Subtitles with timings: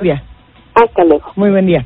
[0.00, 0.20] Bien.
[0.74, 1.32] Hasta luego.
[1.36, 1.84] Muy buen día.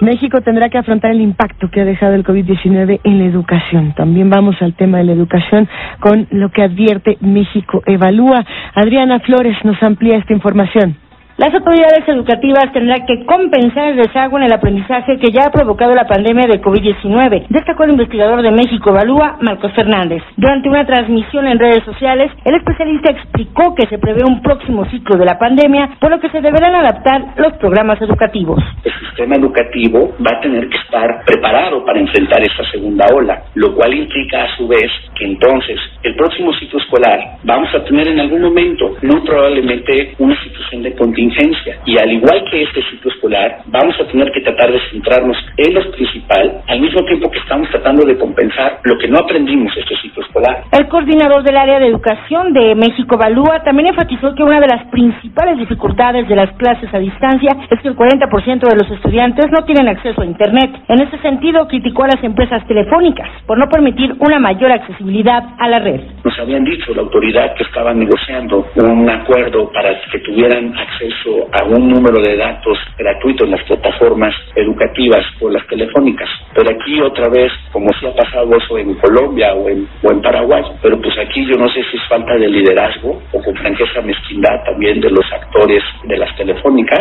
[0.00, 3.94] México tendrá que afrontar el impacto que ha dejado el COVID-19 en la educación.
[3.94, 5.68] También vamos al tema de la educación
[6.00, 8.44] con lo que advierte México Evalúa.
[8.74, 10.96] Adriana Flores nos amplía esta información.
[11.42, 15.92] Las autoridades educativas tendrán que compensar el rezago en el aprendizaje que ya ha provocado
[15.92, 20.22] la pandemia de COVID-19, destacó el investigador de México Evalúa, Marcos Fernández.
[20.36, 25.16] Durante una transmisión en redes sociales, el especialista explicó que se prevé un próximo ciclo
[25.16, 28.62] de la pandemia, por lo que se deberán adaptar los programas educativos.
[29.12, 33.92] Sistema educativo va a tener que estar preparado para enfrentar esta segunda ola, lo cual
[33.92, 38.40] implica a su vez que entonces el próximo ciclo escolar vamos a tener en algún
[38.40, 43.94] momento, muy probablemente, una situación de contingencia y al igual que este ciclo escolar, vamos
[44.00, 48.06] a tener que tratar de centrarnos en lo principal, al mismo tiempo que estamos tratando
[48.06, 50.64] de compensar lo que no aprendimos este ciclo escolar.
[50.72, 54.86] El coordinador del área de educación de México Balúa también enfatizó que una de las
[54.86, 59.64] principales dificultades de las clases a distancia es que el 40% de los estudiantes no
[59.64, 60.70] tienen acceso a Internet.
[60.88, 65.68] En ese sentido, criticó a las empresas telefónicas por no permitir una mayor accesibilidad a
[65.68, 66.00] la red.
[66.22, 71.64] Nos habían dicho la autoridad que estaban negociando un acuerdo para que tuvieran acceso a
[71.64, 76.28] un número de datos gratuitos en las plataformas educativas o las telefónicas.
[76.54, 79.88] Pero aquí otra vez, como si ha pasado eso en Colombia o en,
[80.22, 84.00] Paraguay, pero pues aquí yo no sé si es falta de liderazgo o con franqueza
[84.02, 87.00] mezquindad también de los actores de las telefónicas,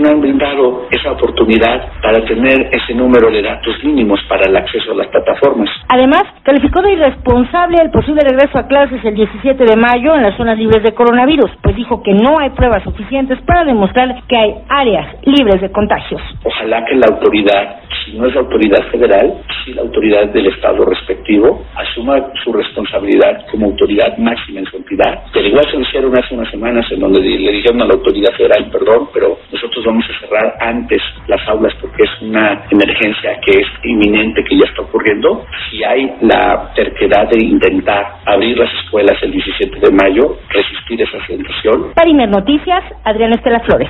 [0.00, 4.90] no han brindado esa oportunidad para tener ese número de datos mínimos para el acceso
[4.90, 5.70] a las plataformas.
[5.90, 10.36] Además, calificó de irresponsable el posible regreso a clases el 17 de mayo en las
[10.36, 14.54] zonas libres de coronavirus, pues dijo que no hay pruebas suficientes para demostrar que hay
[14.68, 16.20] áreas libres de contagios.
[16.42, 20.84] Ojalá que la autoridad si no es la autoridad federal, si la autoridad del Estado
[20.84, 25.24] respectivo asuma su responsabilidad como autoridad máxima en su entidad.
[25.32, 28.32] Pero igual se lo hicieron hace unas semanas en donde le dijeron a la autoridad
[28.36, 31.99] federal, perdón, pero nosotros vamos a cerrar antes las aulas porque
[32.30, 35.44] una emergencia que es inminente, que ya está ocurriendo.
[35.68, 41.18] Si hay la terquedad de intentar abrir las escuelas el 17 de mayo, resistir esa
[41.26, 41.92] situación.
[41.94, 43.88] Para Noticias, Adriana Estela Flores.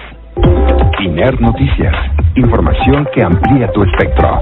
[1.01, 1.95] INER Noticias.
[2.37, 4.41] Información que amplía tu espectro.